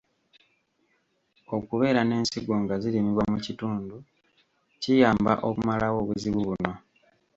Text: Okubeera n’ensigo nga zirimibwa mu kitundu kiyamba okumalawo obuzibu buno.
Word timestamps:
Okubeera 1.55 2.01
n’ensigo 2.05 2.53
nga 2.63 2.75
zirimibwa 2.81 3.23
mu 3.31 3.39
kitundu 3.45 3.95
kiyamba 4.81 5.33
okumalawo 5.47 5.97
obuzibu 6.03 6.39
buno. 6.47 6.73